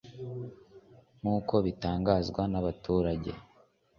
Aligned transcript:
nk’uko 1.19 1.53
bitangazwa 1.65 2.41
n’abaturage 2.51 3.31